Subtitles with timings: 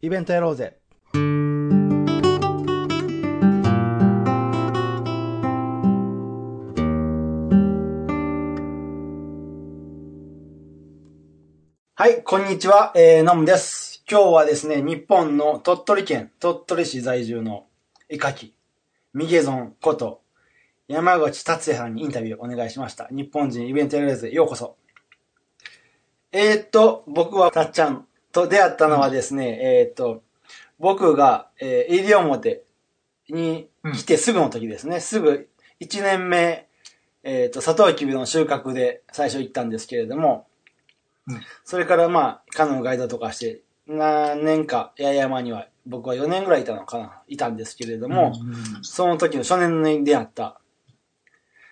[0.00, 0.76] イベントやろうぜ。
[11.96, 14.04] はい、こんにちは、えー、ノムです。
[14.08, 17.66] 今日はですね、日本の鳥取県、鳥取市在住の
[18.08, 18.54] 絵描き、
[19.14, 20.20] ミゲゾンこと、
[20.86, 23.08] 山口達也さんにインタビューお願いしました。
[23.10, 24.76] 日本人イベントやろうぜ、ようこそ。
[26.30, 30.22] えー、っと、僕はたっちゃんと出会ったのはですね、えー、っと、
[30.78, 32.62] 僕が、えー、西表
[33.28, 35.48] に来てすぐの時ですね、すぐ
[35.80, 36.68] 1年目、
[37.22, 40.46] えー、っと、サトウキビの収穫で最初行ったんですけれども、
[41.26, 41.40] うん。
[41.64, 48.34] それからまあ、カヌーガイドとかして、何年か、八重山には僕は4年ぐらいいたのかな、いたんですけれども、
[48.82, 50.60] その時の初年に出会った。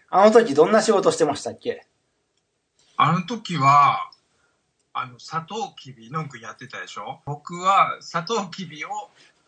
[0.09, 1.87] あの時どんな仕事してましたっけ？
[2.97, 4.11] あの時は、
[4.99, 7.21] あの、サトウキビ、のんくんやってたでしょ？
[7.27, 8.89] 僕は、サトウキビを、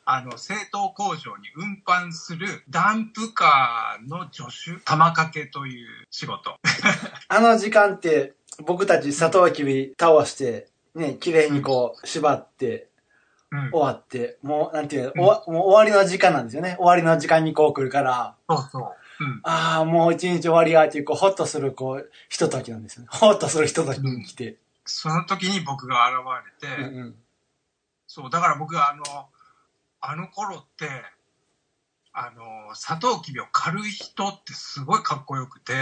[0.05, 6.57] あの、製糖工場に運搬するダンプカーの助手、玉掛けという仕事。
[7.29, 8.35] あの時間って、
[8.67, 12.89] 僕たちサトウキビ倒して、ね、綺麗にこう、縛って、
[13.51, 13.71] うん。
[13.71, 16.77] 終わって、もう、なんていうの、おわもう終わりの時間なんですよね。
[16.79, 19.25] 終わりの時間にこう来るから、そうそう。
[19.25, 19.41] うん。
[19.45, 23.09] ああ、もう一日終わりやっていう、こう、ほっとする、こう、ひとときなんですよね。
[23.11, 24.59] ほっとするひとときに来て。
[24.89, 26.27] その時に僕が現
[26.61, 27.17] れて、うんうん。
[28.07, 29.05] そう、だから僕はあの、
[30.01, 30.89] あの頃って、
[32.13, 35.75] あの、サトウキビを刈る人ってすごいかっこよくて、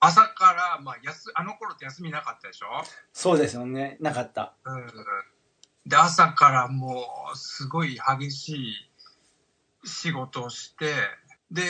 [0.00, 2.66] 朝から、まあ、やす、あの頃って休みなかったでしょ？
[3.12, 3.96] そうですよね。
[4.00, 4.54] なかった。
[4.64, 4.86] うん
[5.86, 8.74] で、朝からもう、すごい激しい
[9.84, 10.92] 仕事をして、
[11.50, 11.62] で、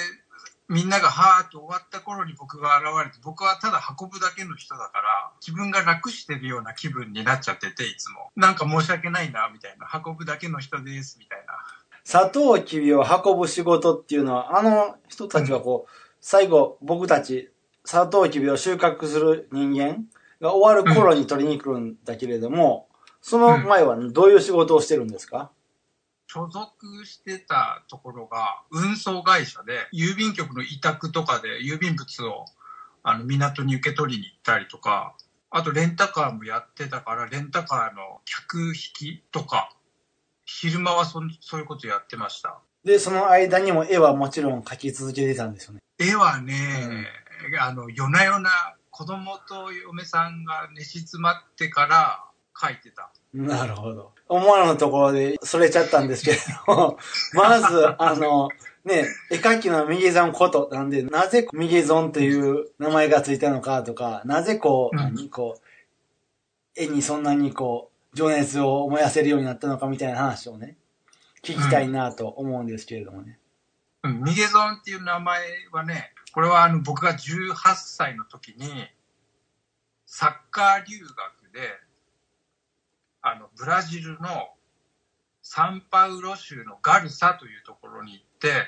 [0.68, 8.30] みんながはーっと終わった頃に僕が現れて、僕はただ運ぶだけの人だから、自分が楽してるような気分になっちゃってて、いつも。
[8.36, 9.88] なんか申し訳ないな、みたいな。
[10.04, 11.54] 運ぶだけの人です、みたいな。
[12.04, 15.90] サトウキビを運ぶ仕事っていうのは、あの人たちはこう、
[16.20, 17.50] 最後、僕たち、
[17.84, 20.04] サトウキビを収穫する人間
[20.40, 22.88] が終わる頃に取りに来るんだけれども、
[23.22, 25.50] その前はどういう仕事をしてるんですか、
[26.28, 26.70] 所属
[27.04, 32.44] してたところが運送会社で郵便局の委託とかで郵便物を
[33.02, 35.16] あの港に受け取りに行ったりとか
[35.50, 39.72] あとレンタカーもやってたからレンタカーの客引きとか
[40.44, 45.80] 昼間はそんそういうことやってましたで、その間にも絵はもちろん描き続けてたんですよね。
[45.98, 47.06] 絵はね、
[47.60, 48.50] あの夜な夜な
[48.90, 52.24] 子供と嫁さんが寝静まってから
[52.58, 53.10] 描いてた。
[53.32, 54.12] なるほど。
[54.28, 56.74] 思わぬところでそれちゃったんですけれど。
[56.74, 56.98] も、
[57.34, 58.48] まず、あの、
[58.84, 65.14] ね、絵描きのミゲゾンことなんで、なぜミゲゾンという名前がついたのかとか、なぜこう、うん。
[65.14, 70.76] 何こう、絵にそんなにこう、情熱を燃やせるようになったのかみたいな話をね、
[71.42, 73.38] 聞きたいなと思うんですけれどもね。
[74.02, 75.40] うん、ミゲゾンっていう名前
[75.72, 78.86] はね、これはあの僕が18歳の時に、
[80.06, 81.87] サッカー留学で、
[83.22, 84.50] あの、ブラジルの
[85.42, 88.66] サンパウロ州のガルサというところに行って、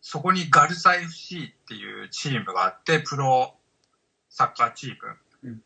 [0.00, 3.54] そこにガルサ FC っていうチームがあって、プロ
[4.28, 5.50] サッカーチーム。
[5.50, 5.62] うん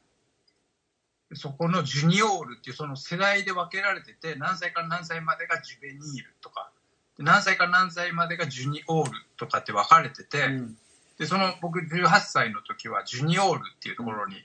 [1.34, 6.70] そこのジュニオールっていうその世代で分けられてて、何歳から何歳までがジュベニールとか、
[7.18, 10.78] で何歳から何歳までがジュニオールとかって分かれてて、うん。
[11.18, 14.36] で、その僕18歳の時はジュニオールっていうところに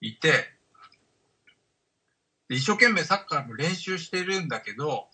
[0.00, 0.34] いて、で
[2.54, 5.08] 一生懸命サッカーの練習してるんだけど、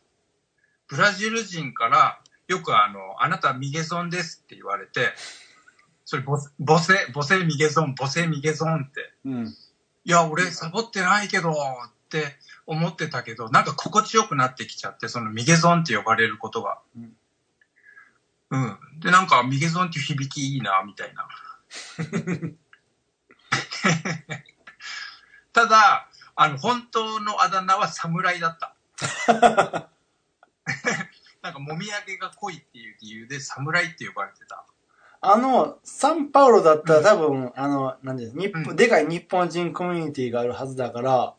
[0.88, 5.12] ブラジル人からよくあの、あなたはミゲゾンですって言われて、
[6.04, 6.38] それボ
[6.78, 9.46] セ、ボセミゲゾン、ボセミゲゾンって、うん。
[9.46, 11.54] いや、俺サボってないけどっ
[12.08, 16.80] て思ってたけど、なんか心地よくなってきちゃって、そのミゲゾンって呼ばれることが。
[16.96, 17.12] うん
[18.50, 18.76] うん。
[18.98, 21.28] で、なんかミゲゾンって響きいいな、みたいな。
[25.52, 26.09] ただ、
[26.42, 28.74] あの、本当のあだ名は侍だった。
[31.42, 34.64] なんか、もみあげが濃いっていう理由で侍って呼ばれてた。
[35.20, 41.34] あの、サンパウロだったら多分、あの、なんで、日本、うんでかい日本人コミュニティがあるはずだから、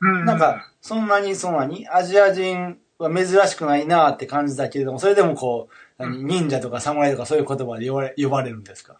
[0.00, 8.96] うんなんか、そんなに、そんなに、アジア人は珍しくないなって感じだけれども、それでもこう、何忍者とか侍とかそういう言葉で呼ばれ呼ばれるんですか？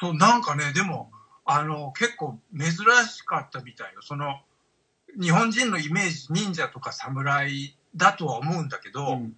[0.00, 1.10] そう、なんかね、でも、
[1.44, 2.70] あの、結構珍
[3.06, 4.00] しかったみたいよ。
[4.00, 4.40] その、
[5.20, 9.36] 日本人のイメージ、忍者とか侍だとは思うんだけど、うん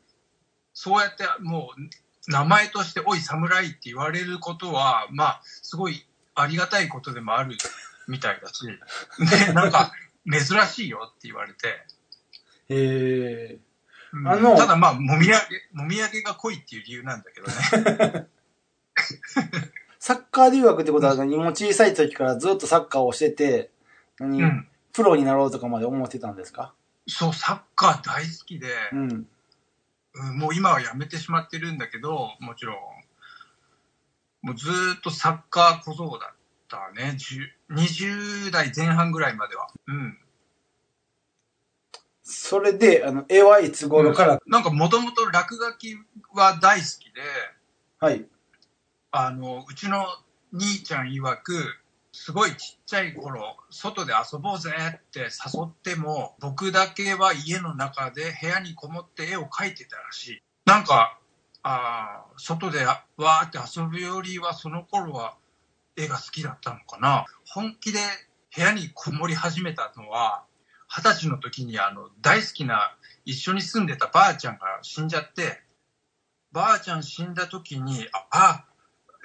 [0.72, 7.56] そうやってもう、名前として、おい、侍って言われることは、まあ、すごいありがたいことでもある
[8.08, 8.66] みたいだし、
[9.46, 9.92] で、 なんか、
[10.30, 11.68] 珍しいよって言われて、
[12.68, 12.76] へ
[13.54, 13.58] え。
[14.12, 18.26] うんあのただまあ、もみあげ、もみあげが濃いっていう理由なんだけどね。
[20.00, 21.36] サッカー留学ってことは何？
[21.36, 23.70] もう小さい時からずっとサッカーをしてて、
[24.18, 24.68] 何、うん。
[24.92, 26.74] プロになろうとかまで思ってたんですか？
[27.06, 29.26] そう、サッカー大好きで、うん。
[30.12, 32.76] うん、もう今はやめてしまってるんだけど、もちろん、
[34.42, 36.36] もうずーっとサッカー小僧だっ
[36.68, 37.16] たね。
[37.70, 39.68] 10 20代前半ぐらいまでは。
[39.86, 40.18] うん。
[42.22, 45.96] それで、あの、絵はいつ頃から、なんかもともと落書き
[46.32, 47.20] は大好きで、
[47.98, 48.24] はい。
[49.10, 50.06] あの、うちの
[50.52, 51.76] 兄ちゃん曰く、
[52.22, 60.42] すごいちっちゃい頃、外で遊ぼうぜって誘っても、僕だけは家の中で部屋にこもって絵を描いてたらしい。
[60.66, 61.18] なんか、
[61.62, 65.38] あー外でわーって遊ぶよりは、その頃は
[65.96, 67.24] 絵が好きだったのかな。
[67.46, 68.00] 本気で
[68.54, 70.44] 部屋にこもり始めたのは、
[70.88, 72.94] 二十歳の時にあの、大好きな
[73.24, 75.62] 一緒に住んでたばあちゃんが死んじゃって、
[76.52, 78.64] ばあちゃん死んだ時に、あ、あ、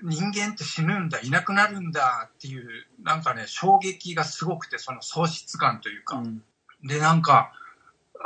[0.04, 2.68] 人間って死ぬんだ、いなくなるんだっていう、
[3.02, 6.18] なんかね、衝撃がすごくて、その喪失感というか。
[6.18, 6.44] うん。
[6.84, 7.52] で、なんか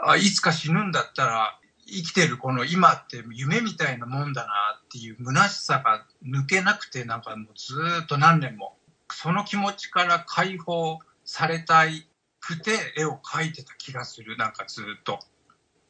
[0.04, 8.77] あ、いつか死ぬんだったら、生きてるこの今って夢みたいなもんだなっていう虚しさが抜けなくて、なんかもうずーっと何年も、
[9.12, 12.07] その気持ちから解放されたい
[12.39, 15.19] くて絵を描いてた気がする、なんかずーっと。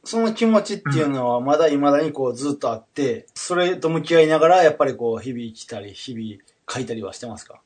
[0.02, 7.60] その気持ちっていうのはまだ未だにこうずっとあって、それと向き合いながら、やっぱりこう日々生きたり、日々書いたりはしてますか？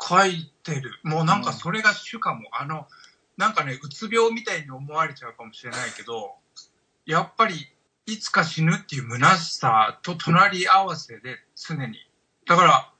[0.00, 0.90] 書いてる。
[1.02, 2.48] もうなんかそれが主かも。
[2.52, 2.86] あの、
[3.36, 6.34] なんかね、うつ病みたいに思われちゃうかもしれないけど、
[7.06, 7.54] やっぱり
[8.06, 11.98] いつか死ぬっていう虚しさと隣り合わせで常に。
[12.46, 12.92] だから、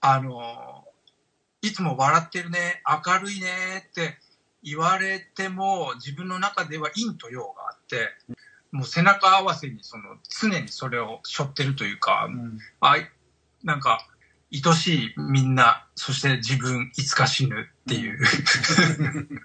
[0.00, 0.84] あの、
[1.62, 3.48] いつも笑ってるね、明るいね
[3.90, 4.16] って
[4.62, 8.10] 言われても自分の中では陰と陽があって、
[8.72, 12.58] もう背中合わせにその常にそれを背負ってるというか、うん。
[12.80, 13.08] あい、
[13.64, 14.06] なんか、
[14.52, 18.18] 愛しいみんな、そして自分、いつか死ぬっていう。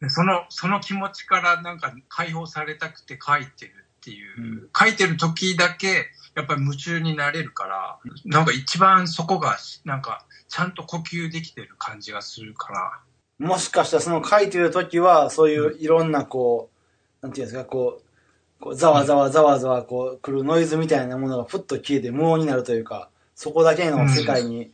[0.00, 13.00] でその、その気持ちからなんか解放されたくて書いてるっていう、書いてる時だけ、やっぱり夢中になれるから、なんか一番そこが、なんか、ちゃんと呼吸できてる感じがするから。
[13.40, 16.68] もしかしたらその書いてる時は、そういういろんなこ
[17.22, 18.02] う、なんていうんですか、こ
[18.58, 24.70] う、こうざわざわざわざわこう来るノイズみたいなものがふっと消えて無音になるというか、そこだけの世界に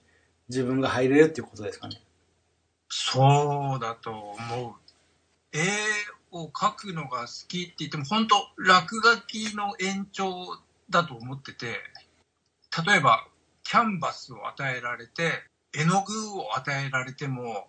[0.48, 2.02] 自分が入れるっていうことですかね。
[2.88, 4.74] そうだと思う。
[5.52, 5.60] 絵
[6.32, 10.58] を描くのが好きって言っても、本当落書きの延長
[10.90, 11.76] だと思ってて、
[12.84, 13.28] 例えば、
[13.62, 17.68] キャンバスを与えられて、絵の具を与えられても、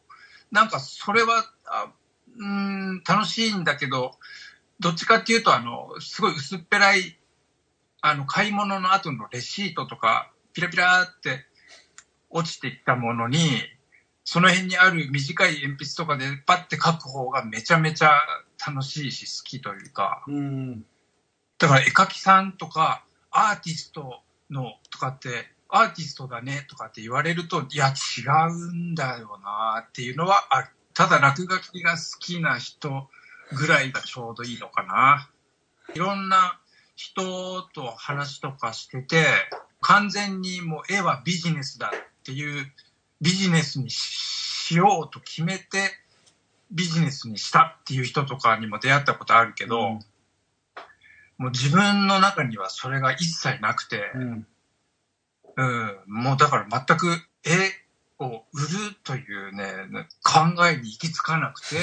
[0.51, 1.91] なんかそれは、あ
[2.37, 4.15] うーん、楽しいんだけど、
[4.79, 7.17] どっちかっていうと、あの、すごい薄っぺらい、
[8.01, 11.45] あの、買い物の後のレシートとか、ピラピラって
[12.29, 13.39] 落ちてきたものに、
[14.23, 18.19] その辺にある短い鉛筆とかでパッて書く方がめちゃめちゃ
[18.67, 20.85] 楽しいし好きというか、うん。
[21.57, 30.67] だから絵描きさんとかアーティストのとかって、アーティストだねとかって言われると、いや違うんだよなっていうのはある。
[30.93, 33.07] ただ落書きが好きな人
[33.55, 35.29] ぐらいがちょうどいいのかな。
[35.93, 36.59] いろんな
[36.95, 39.25] 人と話とかしてて、
[39.81, 42.65] 完全にもう絵はビジネスだっていう
[43.21, 45.91] ビジネスにしようと決めて
[46.71, 49.99] ビジネスにしたっていう人とかにも出会ったことあるけど、うん
[51.37, 54.47] もう自分の中にはそれが一切なくて、うん。
[55.57, 57.07] うん、もうだから全く
[57.43, 61.77] 絵を売るというね、考えに行き着かなくて、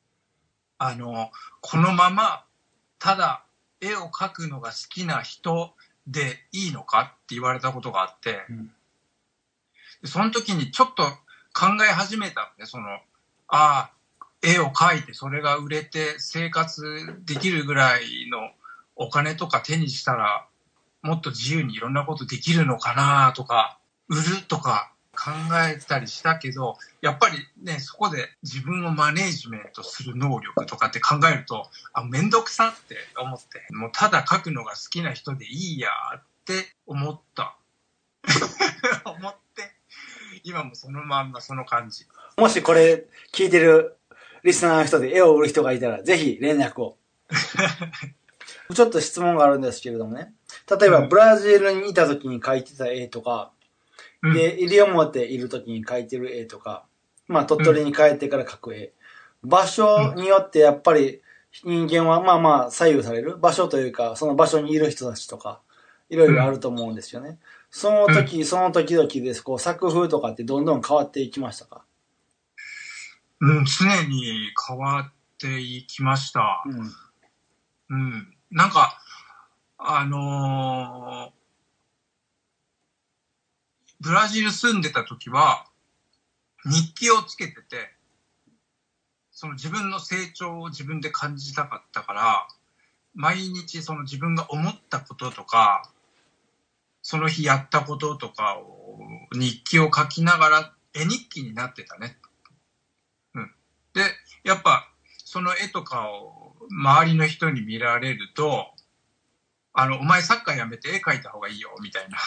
[0.78, 2.44] あの、このまま、
[2.98, 3.44] ただ
[3.80, 5.74] 絵を描くのが好きな人
[6.06, 8.66] でいいのかって言われたことがあって、うん。
[10.02, 11.04] でその時にちょっと
[11.52, 12.88] 考え始めたのね、その、
[13.48, 13.92] ああ、
[14.42, 18.38] 絵を描いてそれが売れて生活できるぐらいの
[18.96, 20.46] お金とか手にしたら、
[21.02, 23.78] もっと自由にいろんなことできるのかなとか、
[24.08, 25.30] 売るとか考
[25.68, 37.56] えたりしたけど、やっぱりね、そこで自分をマネージメントする能力とかって考えると、あ、めんどくさって思って、もうただ書くのが好きな人でいいやって思った。
[39.04, 39.72] 思って、
[40.44, 42.06] 今もそのまんまその感じ。
[42.36, 43.96] もしこれ聞いてる
[44.42, 46.96] リスナーの人で絵を売る人がいたら、ぜひ連絡を。
[48.74, 50.32] ちょっと質問があるんですけれどもね。
[50.78, 53.50] 例えば、うんブラジルにいた時に描いてた絵とか、
[54.22, 56.84] うんで、西表いる時に描いてる絵とか、
[57.26, 58.92] まあ、鳥取に帰ってから描く絵。
[59.42, 61.22] 場所によってやっぱり
[61.64, 63.38] 人間はまあまあ左右される。
[63.38, 65.60] 場所というか、その場所にいる人たちとか、
[66.10, 67.38] いろいろあると思うんですよね。
[67.70, 69.42] その時、その時々です。
[69.42, 71.84] こう、作風とかってどんどん変わっていきましたか？
[73.40, 76.62] うん、常に変わっていきました。
[76.66, 76.92] うん。
[77.90, 78.34] うん。
[78.50, 79.00] なんか、
[79.82, 81.32] あの
[84.00, 85.66] ブラジル住んでた時は、
[86.64, 87.92] 日記をつけてて、
[89.30, 92.48] その自分の成長を自分で感じたかったから、
[93.14, 95.90] 毎日その自分が思ったこととか、
[97.02, 98.98] その日やったこととかを
[99.32, 102.16] 日記を書きながら絵日記になってたね。
[103.34, 103.50] うん。
[103.94, 104.02] で、
[104.44, 104.90] やっぱ
[105.24, 108.66] その絵とかを周りの人に見られると、
[109.80, 112.18] あの、お前サッカーやめて絵描いた方がいいよ、みたいな。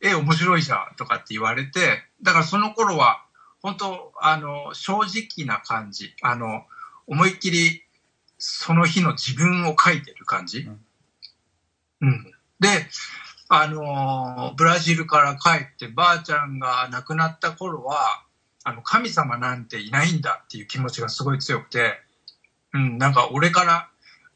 [0.00, 3.24] 絵面白いじゃん、とかって言われて、だからその頃は、
[3.60, 6.14] 本当あの、正直な感じ。
[6.22, 6.66] あの、
[7.06, 7.84] 思いっきり、
[8.38, 10.66] その日の自分を描いてる感じ。
[12.00, 12.32] うん。
[12.58, 12.88] で、
[13.50, 18.24] あの、ブラジルから帰って、ばあちゃんが亡くなった頃は、
[18.64, 22.00] あの、神様なんていないんだっていう気持ちがすごい強くて、
[22.72, 23.89] うん、なんか俺から、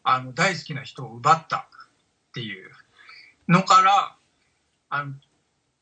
[0.05, 1.69] あの、大好きな人を奪った
[2.31, 2.71] っていう
[3.49, 4.17] のから、
[4.91, 5.15] あの、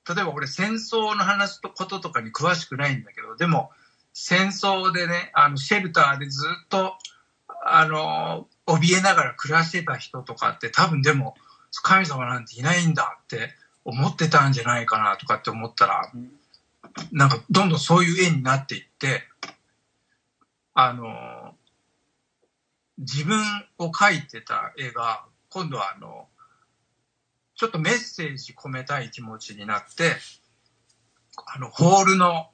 [0.09, 3.71] 例えば俺戦争の話とこととかに詳しくないんだけど、でも
[4.13, 6.95] 戦争でね、あの、シェルターでずっと、
[7.65, 11.35] あの、怯えながら暮らしてた人とかって多分でも、
[11.83, 16.31] 神様なんていないんだって思ってたんじゃないかなとかって思ったら、うん。
[17.11, 19.23] なんかどんどんそういう絵になっていって、
[20.75, 21.07] あの、
[23.03, 23.43] 自分
[23.79, 26.29] を描いてた絵が、今度はあの、
[27.57, 30.17] ちょっとメッセージ込めたい気持ちになって、
[31.47, 32.49] あの、ホールの、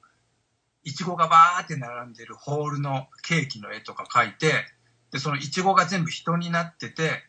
[0.83, 4.53] いちごがバーって並んでるホールのケーキの絵とか描いて、
[5.11, 7.23] で、そのいちごが全部人になってて、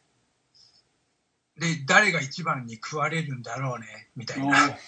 [1.59, 4.79] で、誰が一番に食われるんだろうね、みたいな。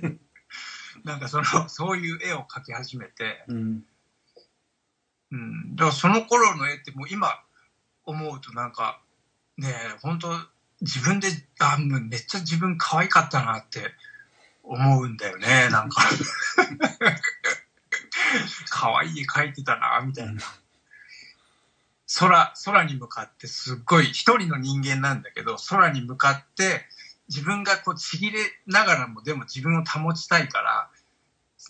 [1.04, 3.84] なんかその、そういう絵を描き始めて、うん。
[5.32, 5.76] うん。
[5.76, 7.28] だからその頃の絵ってもう今
[8.04, 9.00] 思うとなんか、
[9.58, 10.28] ねえ、本当
[10.80, 11.28] 自分で、
[11.58, 13.92] あ、めっちゃ自分可愛かったなって
[14.62, 16.02] 思うんだよね、なんか。
[18.68, 20.42] 可愛い絵描いてたな、みたいな。
[22.18, 26.86] 空、空に向かってすっごい一人の人間なんだけど、空に向かって
[27.28, 30.90] 自分がこうちぎれながらもでも自分を保ちたいから、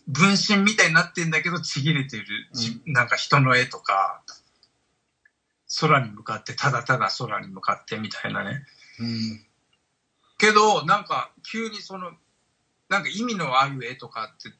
[0.06, 4.22] 分身みたいになってんだけどちぎれてる、じなんか人の絵とか、
[5.80, 8.64] 空に向かって、ただただ空に向かってみたいなね。
[9.00, 9.44] うん。
[10.38, 12.12] けど、なんか急にその、
[12.88, 14.50] なんか意味のある絵とかって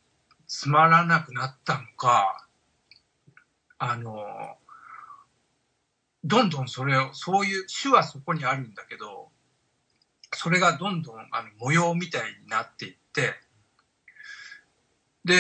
[0.47, 2.47] つまらなくなったのか、
[3.79, 4.25] あの、
[6.25, 9.31] どんどんそれを、そういう種はそこにあるんだけど、
[10.33, 13.35] それがどんどんあの模様みたいになっていって、
[15.27, 15.35] で、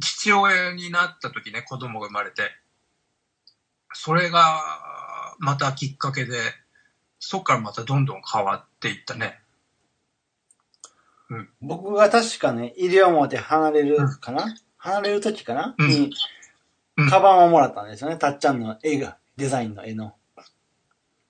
[0.00, 2.42] 父親になった時ね、子供が生まれて、
[3.94, 4.60] それが
[5.38, 6.38] またきっかけで、
[7.18, 9.40] そっからまたどんどん変わっていったね。
[11.62, 16.12] 僕が確かね、西表離れるかな、離れる時かな、うんに
[16.96, 18.18] うん、カバンをもらったんですよね。
[18.18, 20.14] たっちゃんの絵が、デザインの絵の。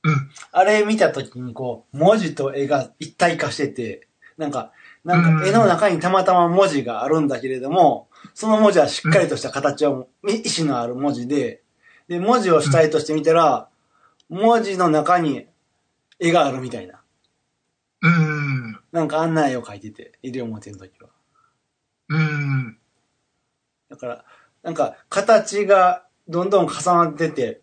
[0.03, 0.31] うん。
[0.53, 4.73] あれ見た時にこう、文字と絵が一体化してて、なんか、
[5.04, 11.62] なんか絵の中にたまたま文字があるんだけれども、その文字はしっかりとした形を、意思のある文字で、
[12.08, 13.68] で、文字を主体として見たら、
[14.30, 15.46] 文字の中に
[16.18, 17.02] 絵があるみたいな。
[18.00, 18.80] うん。
[18.92, 21.11] なんか案内を書いてて、西表の時は。
[22.08, 22.78] うん。
[23.90, 24.25] だから、
[24.62, 27.61] なんか、形がどんどん重なってて、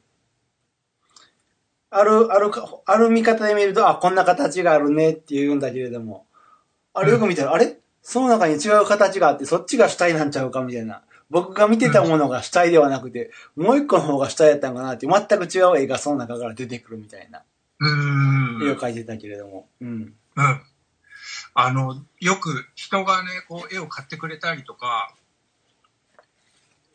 [1.90, 6.26] ある、あるか、ある見方で見ると、あ、こんな形があるねって言うんだけれども、
[6.94, 7.78] あれよく見たら、あれ？
[8.02, 11.04] その中に違う形があって、そっちが主体なんちゃうかみたいな。
[11.30, 17.44] 僕が見てたものが主体ではなくて、もう一個の方が主体やったんかなって、全く違う絵がその中から出てくるみたいな。
[17.80, 18.68] うん。
[18.68, 19.70] 絵を描いてたけれども。
[19.80, 19.90] うん。
[20.36, 20.62] うん。
[21.54, 25.14] あの、よく人がね、こう絵を買ってくれたりとか、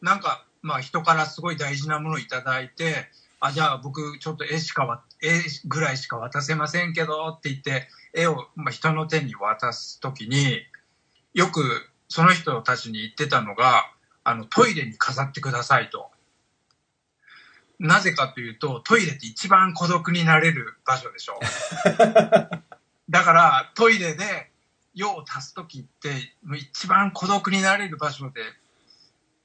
[0.02, 3.08] なんか、まあ人からすごい大事なものをいただいて、
[3.40, 10.62] あ、じゃあ僕ちょっと絵しかわ、絵ぐらいしか渡せませんけどって言って、絵を、まあ、人の手に渡すときに、
[11.34, 11.62] よく
[12.08, 13.90] その人たちに言ってたのが、
[14.24, 16.10] あの、トイレに飾ってくださいと。
[17.78, 21.38] なぜかというと、トイレって一番孤独になれる場所でしょ。
[23.08, 24.50] だから、トイレで
[24.94, 28.40] 用を足すときって、一番孤独になれる場所で、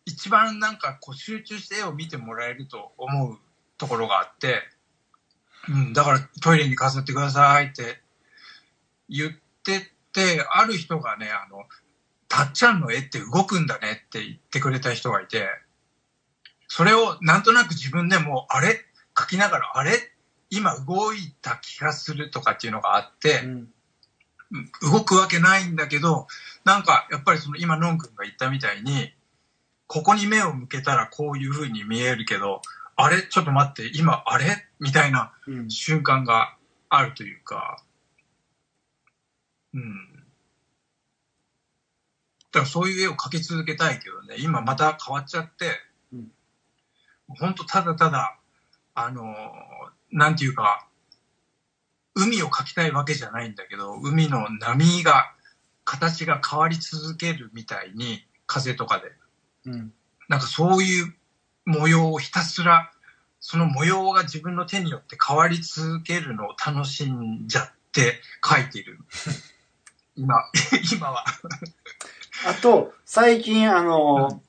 [0.06, 3.38] 一番なんかこう集中して絵を見てもらえると思う
[3.78, 4.63] ところがあって、
[5.70, 8.01] うん、だからトイレに飾ってくださいって
[9.10, 9.32] 言っ
[9.63, 11.65] てて、ある人がね、あの、
[12.27, 15.48] たっちゃんの絵って動くんだねって言ってくれた人がいて、
[16.68, 18.86] それをなんとなく自分でも、あれ
[19.18, 19.91] 書きながら、あれ
[20.50, 23.70] 今動いた気がするとかっていうのがあって、うん。
[24.82, 26.27] 動くわけないんだけど、
[26.65, 29.13] なんかやっぱりその今ノン君が言ったみたいに、
[29.88, 32.62] ここに目を向けたらこういう風に見えるけど、
[33.03, 33.24] あれ？
[33.24, 34.46] ちょっと待って、今あれ？
[34.79, 35.70] みたいなうん。
[35.70, 36.55] 瞬間が
[36.89, 37.81] あるというか、
[39.74, 40.08] うん。
[42.51, 45.79] だからそういう絵を描き続けたいけどね、今また変わっちゃって、
[46.13, 46.31] うん
[47.39, 48.38] 本当ただただ、
[48.93, 49.25] あのー
[50.12, 50.86] なんていうか、
[52.13, 55.31] 海を描きたいわけじゃないんだけど、海の波が、
[55.86, 59.13] 形が変わり続けるみたいに、風とかで。
[59.63, 59.93] うん。
[60.27, 61.15] なんかそういう
[61.65, 62.91] 模様をひたすら、
[63.39, 69.00] その模様が自分の手によって変わり続けるのを楽しんじゃって描いている。
[70.15, 70.36] 今、
[70.94, 71.25] 今は。
[72.46, 74.41] あと、最近、あの、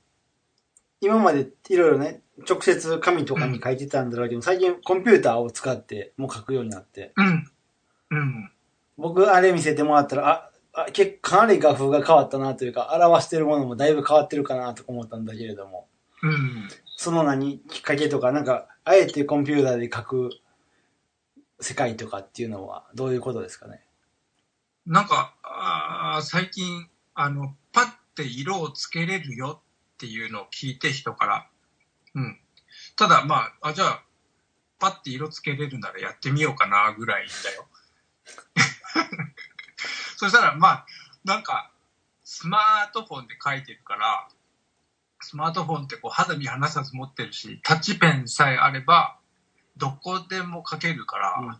[1.00, 7.50] 今までいろいろね、直接紙とかに書いてたんだろうけど、最近コンピューターを使ってもう書くようになって、うん。
[8.10, 8.50] うん。
[8.96, 15.88] 僕あれ見せてもらったら、あ、あ結かなり画風が変わったなというか、表してるものもだいぶ変わってるかなとか思ったんだけれども、
[16.22, 16.68] うん。
[17.02, 20.30] その何、きっかけとか、なんか、あえてコンピューターで書く
[21.58, 23.84] 世界とかっていうのはどういうことですかね？
[24.86, 29.60] なんか、あ最近、あの、パッて色をつけれるよ
[29.94, 31.48] っていうのを聞いて人から。
[32.14, 32.38] うん。
[32.94, 34.04] ただ、まあ、あ、じゃあ、
[34.78, 37.66] パッて色つけれるならやってみようかな、ぐらいだよ。
[40.16, 40.86] そしたら、まあ、
[41.24, 41.72] なんか、
[42.22, 44.28] スマートフォンで書いてるから、
[45.22, 49.18] スマートフォンってこう肌身離さず持ってるし、タッチペンさえあれば、
[49.76, 51.56] どこでも書けるから、うん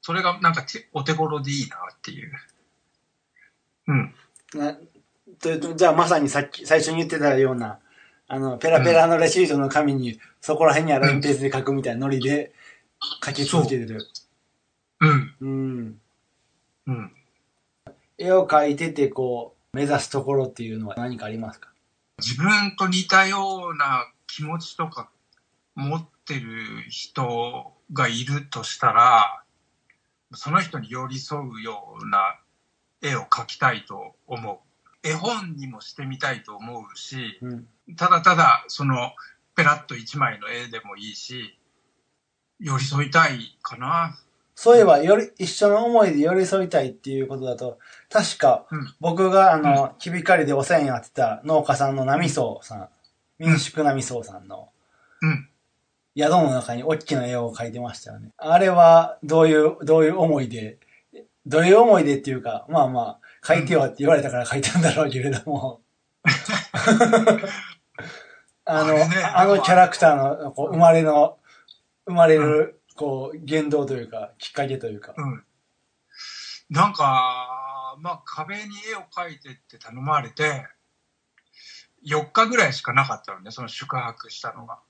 [0.00, 2.32] それがなんかてお手頃でいいなっていう。
[3.88, 4.14] うん。
[4.54, 4.76] な
[5.40, 7.80] というとじゃあまさにさっき、最初に言ってたような、
[8.28, 12.52] あの、ペラペラのレシートの紙に、そこら辺にある鉛筆で書くみたいなノリで
[13.24, 14.06] 書き続けてる。
[15.00, 15.34] うん。
[15.40, 16.00] うん。
[16.86, 17.12] うん。
[18.18, 21.70] 絵を描いてて、こう、目指すところっていうのは何かありますか？
[22.18, 25.10] 自分と似たような気持ちとか
[25.74, 29.42] 持ってる人がいるとしたら、
[30.34, 32.40] その人に寄り添うような
[33.00, 34.58] 絵を描きたいと思う。
[35.08, 37.68] 絵本にもしてみたいと思うし、うん。
[37.96, 39.12] ただただその
[39.54, 41.56] ペラッと一枚の絵でもいいし、
[42.58, 44.18] 寄り添いたいかな。
[44.60, 47.78] そういえば、より、一緒の思いで寄り添いたいっていうことだと、
[48.10, 52.88] 確かうん、僕が、あの、キビカリでお世話になってた農家さんの波荘さん、
[53.38, 54.70] 民宿波荘さんの
[55.22, 55.48] うん。
[56.16, 58.30] 宿の中に大きな絵を描いてましたよね。
[58.36, 60.78] あれは、どういう、どういう思いで、
[61.46, 65.82] どういう思いでっていうか、まあまあ、描いてよって言われたから描いたんだろうけれども。
[68.64, 71.38] あの、ああのキャラクターの、こう、生まれの、
[72.06, 75.14] 生まれる、こう、言動というか、きっかけというか。
[75.16, 75.44] うん。
[76.68, 80.66] なんか、まあ壁に絵を描いてって頼まれて、
[82.04, 84.80] 4日ぐらいしかなかったのね、その宿泊したのが。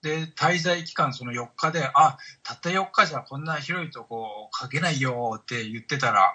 [0.00, 6.32] で、滞在期間その4日で、あ、たった4日じゃこんな広いとこ描けないよって言ってたら、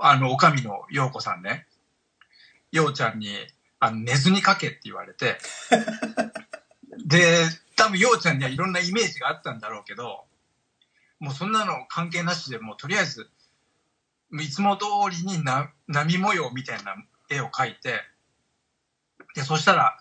[0.00, 1.66] あの、おかみの陽子さんね、
[2.72, 3.28] 陽ちゃんに、
[3.80, 5.38] あの、寝ずに描けって言われて、
[7.04, 7.44] で、
[7.76, 10.24] 多分陽ちゃんにはいろんなイメージがあったんだろうけど、
[11.20, 13.28] もうそんなの関係なしでもうとりあえず、
[14.32, 16.96] いつも通りにな波模様みたいな
[17.30, 18.00] 絵を描いて、
[19.34, 19.96] で、そしたら、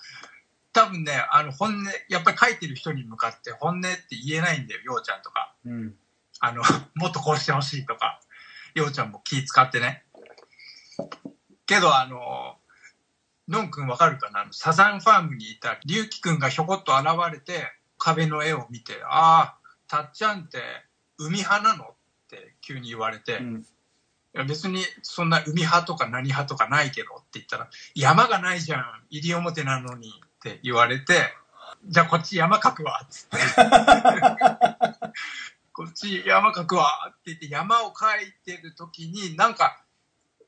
[0.74, 5.54] 多分ね、あの、本音、やっぱり描いてる人に向かって本音って言えないんだよ、ようちゃんとか。
[5.66, 5.96] うん。
[6.40, 6.64] あの、
[6.96, 8.22] もっとこうしてほしいとか、
[8.74, 10.06] ようちゃんも気使ってね。
[11.66, 12.58] けど、あの、
[13.48, 14.42] のんくんわかるかな？
[14.42, 20.60] あのサザンファームにいたりゅうきくんがひょこっと現れて、壁の絵を見て、ああ、たっちゃんって
[21.18, 21.84] 海派なの？
[21.84, 21.88] っ
[22.30, 23.66] て急に言われて、うん。
[24.36, 31.34] いや別にそんな海派とか何派とかないけどって言ったら、山がないじゃん、西表なのにって言われて、
[31.88, 33.38] じゃあこっち山描くわっつって。
[35.72, 39.84] こっち山描くわ って言って山を描いてる時になんか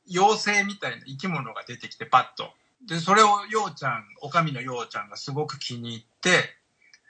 [0.10, 2.54] 妖精みたいな生き物が出てきてパッと。
[2.86, 6.56] で、それをようちゃん、おかみのようちゃんがすごく気に入って、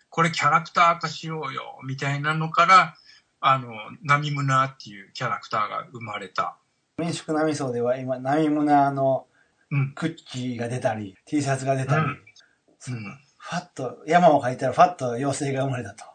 [0.10, 2.96] これキャラクター化しようよ、みたいなのから、
[3.40, 6.58] あの、ナミムナーっていうキャラクターが生まれた。
[6.98, 9.28] 民宿ナミソでは今、ナミムナの
[9.70, 9.94] うん。
[9.94, 13.20] クッキーが出たり、T シャツが出たり、うんうん。
[13.38, 16.06] ファッと、山を描いたらファッと妖精が生まれたと。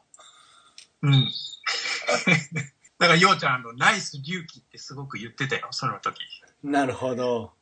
[1.03, 1.13] うん。
[2.99, 6.19] だから、ようちゃん、あの、ナイス隆起ってすごく言ってたよ、その時。
[6.63, 7.53] なるほど。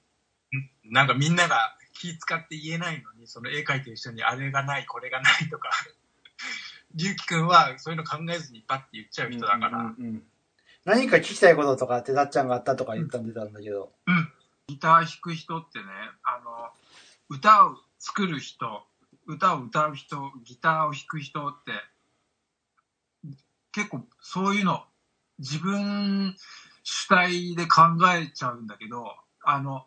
[0.85, 5.71] なんかみんなが気使って言えないのに、その絵描いてる人にあれがない、これがないとか。
[6.97, 9.79] 隆起くんはそういうの考えずにパッて言っちゃう人だから。
[9.79, 10.27] うんうんうん
[10.87, 13.93] 何か聞きたいこととかって、だっちゃんがあったとか言ったんでたんだけど。
[14.07, 14.33] うん。
[14.67, 15.85] ギター弾く人ってね、
[16.23, 16.73] あの、
[17.29, 18.83] 歌を作る人、
[19.27, 21.73] 歌を歌う人、ギターを弾く人って、
[23.73, 24.87] 結構そういうの、
[25.39, 26.35] 自分
[26.83, 27.83] 主体で考
[28.17, 29.05] えちゃうんだけど、
[29.43, 29.85] あの、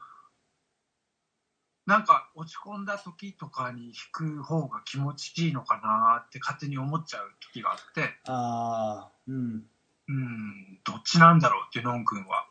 [1.86, 9.64] なんか落ち込んだ時とかに弾く方が気持ちいいのかなって勝手に思っちゃう時があって、ああ、うん。
[10.08, 12.48] うん、どっちなんだろうっていうのんくんは。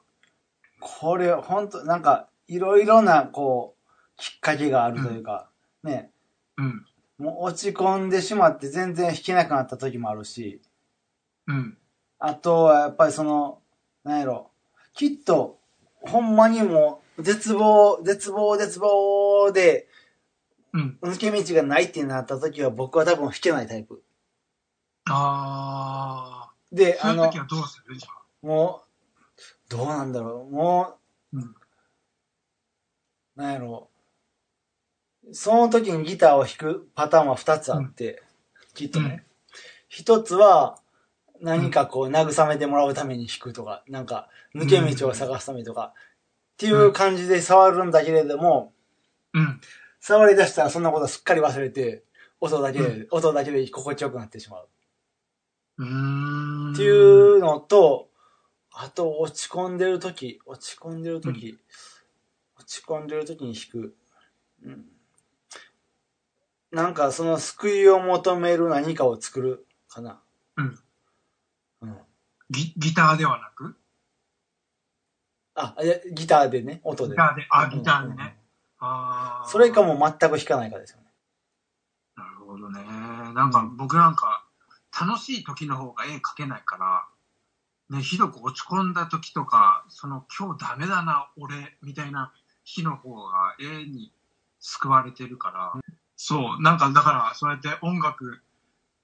[0.81, 3.83] これ、本当なんか、いろいろな、こう、
[4.17, 5.49] きっかけがあるというか、
[5.83, 6.11] ね、
[6.57, 6.87] うん、
[7.19, 10.61] もう落ち込んでしまって全然弾けなくなった時もあるし、
[11.47, 11.77] うん、
[12.19, 13.61] あとはやっぱりその、
[14.05, 14.51] なんやろ、
[14.95, 15.59] きっと、
[16.03, 19.89] ほんまにもう、絶望、絶望、絶望で、
[20.73, 20.99] うん。
[21.03, 24.03] 抜け道がないってなった時は僕は多分弾けないタイプ。
[25.07, 26.53] ああ。
[26.73, 28.49] で、あのどうするじゃん。
[28.49, 30.99] もう、どうなんだろう、も
[31.33, 31.55] う、うん
[33.35, 33.89] なんやろ、
[35.33, 38.23] その時にギターを弾くパターンは二つあって、
[38.75, 39.25] きっとね。
[39.89, 40.79] 一つは、
[41.41, 45.95] 何かこう慰めてもらうために弾くとか、なんか抜け道を探すためとか、
[46.63, 48.73] っていう感じで触るんだけれども、
[49.35, 49.61] うん。
[49.99, 52.05] 触り出したらそんなことすっかり忘れて、
[52.41, 54.69] 音だけで、音だけで心地よくなってしまう。
[55.79, 55.89] うー
[56.71, 56.73] ん。
[56.73, 58.11] っていうのと、
[58.71, 61.59] あと落ち込んでる時、落ち込んでる時、
[62.57, 63.97] 落ち込んでる時に弾く。
[64.65, 64.85] うん。
[66.71, 70.23] なんかその救いを求める何かを作るかな。
[70.57, 70.79] うん。
[71.81, 71.99] うん。
[72.51, 73.77] ギギターではなく？
[75.55, 75.77] あ、
[76.13, 77.11] ギターでね、音で。
[77.11, 78.39] ギターで、あ、うんギターでね。
[78.79, 79.49] ああ。
[79.49, 81.07] それかもう全く弾かないかですよね。
[82.17, 82.81] なるほどね。
[83.35, 84.45] なんか僕なんか、
[84.99, 86.77] 楽しい時の方が絵描けないか
[87.89, 92.33] ら、ね、ひどく落ち込んだ時とか、その今日ダメだな、俺、みたいな
[92.65, 94.13] 日の方が絵に
[94.61, 95.73] 救われてるから、
[96.17, 98.41] そう、なんかだからそうやって音楽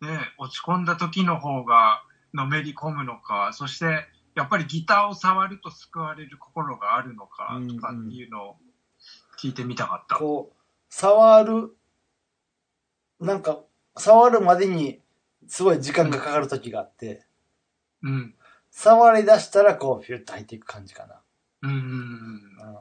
[0.01, 0.07] で
[0.39, 4.07] 落ち込んだ時の方がのめり込むのか、そして
[4.39, 8.57] やっぱりギターを触ると救われる心があるのかとかっていうのを
[9.37, 10.15] 聞いてみたかった。
[10.15, 10.57] こう、
[10.89, 11.77] 触る、
[13.19, 13.59] なんか、
[13.97, 15.01] 触るまでに
[15.49, 17.27] すごい時間がかかる時があって、
[18.03, 18.35] うん。
[18.71, 21.21] 触り出したらこう、フィュッと入っていく感じかな。
[21.63, 21.83] うんうんうん。
[21.83, 22.79] うん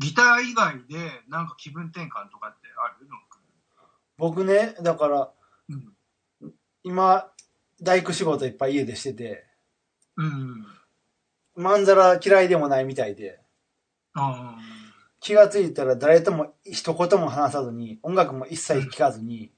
[0.00, 3.06] ギター以外でなんか気分転換とかってある？
[3.06, 3.14] の
[4.16, 5.30] 僕ね、だから、
[5.68, 5.94] うん。
[6.82, 7.30] 今、
[7.82, 9.44] 大工仕事いっぱい家でしてて、
[10.16, 10.66] うん。
[11.56, 13.40] まんざら嫌いでもないみたいで、
[14.14, 14.56] あ
[15.20, 19.52] 気がついたら誰とも一言も話さずに、音楽も一切聴かずに、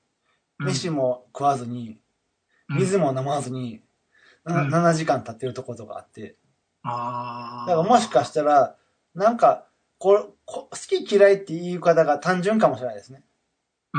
[0.59, 0.65] あ。
[0.65, 2.01] 飯も食わずに、
[2.69, 3.83] うん、水も飲まずに、
[4.45, 6.37] なうん7時間経ってるとことかあって、
[6.83, 7.71] ああ。
[7.71, 8.77] だからもしかしたら、
[9.15, 9.67] なんか、
[9.99, 13.25] ここ好き嫌いっていう言い方が単純かもしれないですね。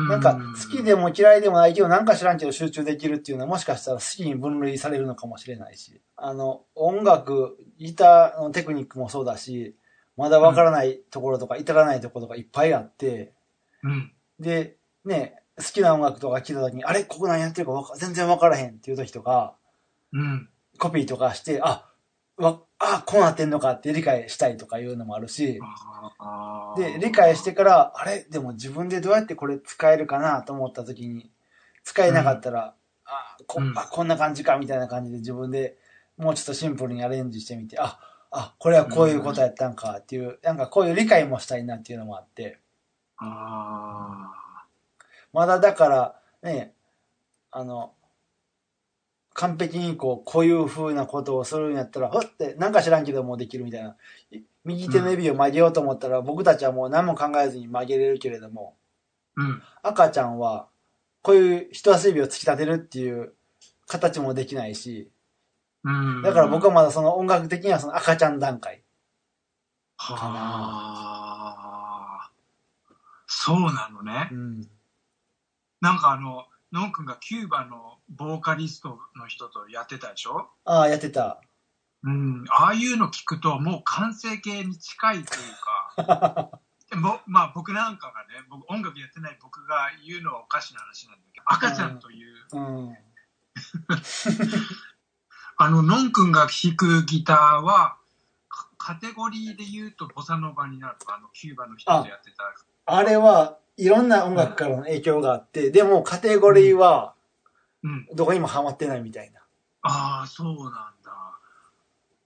[0.09, 9.75] なんか、好きでも嫌いでもないけど、なんか知らんけど集中できるっていうのは、もしかしたら好きに分類されるのかもしれないし、あの、音楽、ギターのテクニックもそうだし、
[10.15, 13.33] まだわからないところとか、至らないところとかいっぱいあって、
[13.83, 14.11] うん。
[14.39, 17.03] で、ね、好きな音楽とか聴いた時に、あれ？
[17.03, 19.55] ここ何やってるか全然わからへんっていう時とか、
[20.13, 20.49] うん。
[20.79, 21.89] コピーとかして、あ、
[22.37, 25.59] わ、あ、こうなってんのかって理解したいとかいうのもあるし、
[26.77, 28.23] で、理解してから、あれ？
[28.29, 31.31] でも自分でどうやってこれ使えるかなと思った時に、
[31.83, 33.73] 使えなかったら、あこ、うん。
[33.77, 35.77] あ、こんな感じかみたいな感じで自分で
[36.17, 42.59] もうちょっとシンプルにアレンジしてみて、あ、あ、これはこういうことやったんかっていう、なんかこういう理解もしたいなっていうのもあって、
[43.17, 44.31] あ
[45.33, 46.73] まだだから、ね、
[47.51, 47.93] あの、
[49.37, 53.95] 完璧にこう、こういう風なことをするんやったら、ふって、なんか知らんけどもうできるみたいな。
[54.31, 58.75] い右手の指を曲げようと思ったら、僕たちはもう何も考えずに曲げれるけれども、
[59.35, 59.61] うん。
[59.83, 60.67] 赤ちゃんは、
[61.21, 63.35] こういう人差し指を突き立てるっていう
[63.85, 65.11] 形もできないし、
[65.83, 66.23] うん。
[66.23, 68.81] だから僕はまだその音楽的にはその赤ちゃん段階。
[69.97, 70.15] は
[72.25, 72.31] あ。
[73.27, 74.35] そうなのねう。
[74.35, 74.61] ん。
[75.79, 80.49] なんかあの、ノン君がキューバのボーカリストの人とやってたでしょ？
[80.65, 81.41] ああ、やってた。
[82.03, 82.45] うん。
[82.49, 85.25] ああいうの聞くともう完成形に近いという
[86.05, 86.59] か、
[86.95, 92.97] もまあ僕なんかがね、僕音楽やってない僕が言うのはおかしな話なんだけど、赤ちゃんという、うん。
[95.59, 97.97] あの、ノン君が弾くギターは、
[98.49, 101.15] カカテゴリーで言うとボサノバになるの？
[101.15, 102.43] あの、キューバの人とやってた。
[102.85, 107.13] あれはいろんな音楽からの影響があって、でもカテゴリーは
[107.83, 108.07] うん。
[108.13, 109.41] どこにもハマってないみたいな。
[109.81, 111.39] ああ、そうなんだ。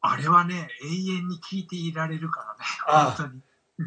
[0.02, 2.60] あれはね、永遠に聴いていられるからね。
[2.88, 3.42] ああ本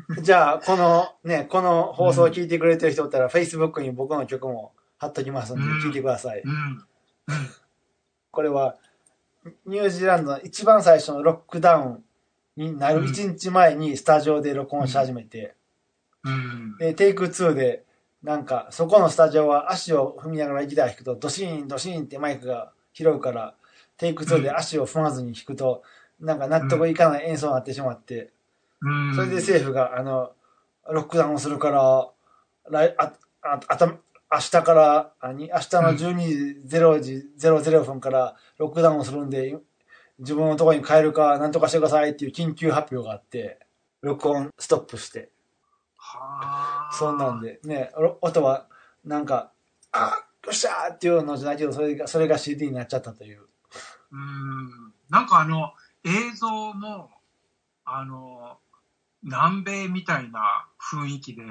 [0.09, 0.23] 当に。
[0.23, 6.43] じゃあ、この ね、この放送を聞いてくれてる人おったら、Facebook に僕の曲も貼っときますんで、うん聞いてください。
[6.43, 6.85] うん。
[8.31, 8.77] これは、
[9.67, 12.05] ニュージーランドの一番最初のロックダウン
[12.57, 15.55] になるうん1日前にスタジオで録音し始めて、
[16.25, 16.77] うん。
[16.79, 17.85] で、テイク2で、
[18.23, 23.55] なんか、そこのスタジオは足を踏みながらギター弾くと、ドシーン、ドシーンってマイクが拾うから、
[23.97, 25.83] テイク2で足を踏まずに弾くと、
[26.21, 28.33] なんか納得いかない演奏になってしまって、
[28.81, 29.15] うん。
[29.15, 30.33] それで政府が、あの、
[30.89, 32.11] ロックダウンをするから、
[32.71, 33.99] 来、あ、あ、あた、明
[34.41, 39.57] 日から、あに、明日の12時0時00分からロックダウンをするんで、
[40.19, 43.59] 自分のところに帰るか、なんとかしてくださいっていう緊急発表があって、
[44.01, 45.29] 録音ストップして、はあ。
[46.93, 48.67] そんなんで、ね、ろ音は、
[49.05, 49.53] なんか、
[49.93, 53.43] あ、よっしゃーっていうのじゃないけど、それが、それが CD になっちゃったという。
[54.13, 54.93] うん。
[55.11, 55.73] なんかあの、
[56.05, 57.11] 映像も、
[57.85, 58.59] あの、
[59.23, 61.43] 南米みたいな雰囲気で、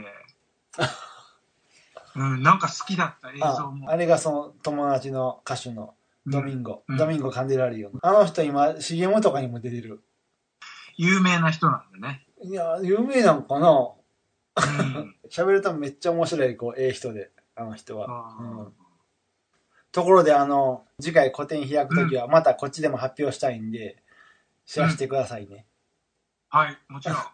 [2.16, 3.90] うん、なんか好きだった映像あも。
[3.90, 5.96] あれがその友達の歌手の
[6.28, 8.00] ドミンゴ、うんドミンゴ・カンデラリオの。
[8.04, 10.04] あの人今 CM とかにも出てる。
[10.96, 12.28] 有名な人なんでね。
[12.44, 13.92] いや、有名なのかな？
[14.56, 14.62] う
[15.00, 15.16] ん。
[15.30, 18.36] 喋るとめっちゃ面白い、こう、ええ人で、あの人は。
[18.40, 18.74] うん
[19.94, 24.02] ところで、あの、次回個展開くときは、またこっちでも発表したいんで、
[24.66, 25.68] シェアしてくださいね。
[26.50, 27.18] はい、もちろん。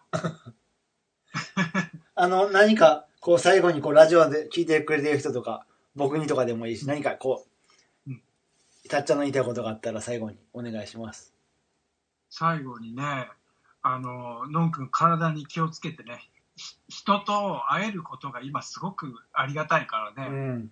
[2.14, 7.46] あの、何か、こう、最後に、こう、ラジオで聞いてくれてる人とか、僕にとかでもいいし、何か、こ
[8.06, 8.22] ううん、
[8.90, 11.34] たっちゃんの言いたいことがあったら最後にお願いします。
[12.28, 13.30] 最後にね、
[13.80, 16.29] あの、のんくん体に気をつけてね、ひ
[16.88, 20.36] 人と会えることが今すごくありがたいからね、うん。
[20.44, 20.70] うん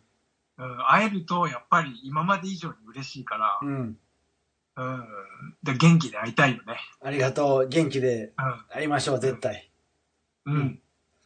[0.88, 3.98] 会えるとやっぱり今まで以上に嬉しいから、うん。
[4.76, 5.04] うん、
[5.62, 6.78] で元気で会いたいよね。
[7.02, 7.68] ありがとう。
[7.68, 8.32] 元気で
[8.68, 9.70] 会いましょう、絶対。
[10.46, 10.54] うん。
[10.54, 10.80] うん。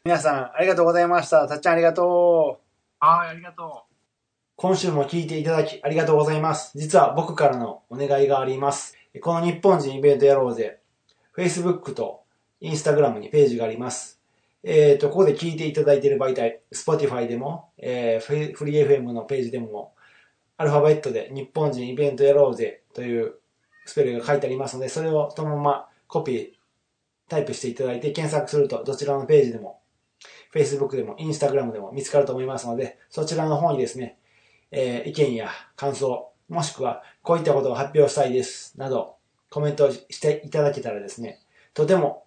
[0.04, 1.46] 皆さん、ありがとうございました。
[1.46, 3.04] たっちゃんありがとう。
[3.04, 3.84] はい、ありがと
[4.56, 6.78] 今週も聞いていただきありがとうございます。
[6.78, 8.96] 実は僕からのお願いがあります。
[9.20, 10.80] この日本人イベントやろうぜ、
[11.36, 12.22] Facebook と
[12.60, 14.21] Instagram にページがあります。
[14.64, 19.94] えっ、と、ここで聞いていただいている媒体、Spotify でも、えー、フリー FM のページでも、
[20.56, 23.34] アルファベットで日本人イベントやろうぜという
[23.86, 26.50] スペルが書いてありますので、それをそのままコピー、
[27.28, 29.80] タイプしていただいて検索するとどちらのページでも、
[30.54, 34.18] Facebook でも Instagram でも見つかると思いますので、そちらの方にですね、
[34.70, 39.16] えー意見や感想、もしくはこういったことを発表したいです、など、
[39.50, 41.40] コメントしていただけたらですね、
[41.74, 42.26] とても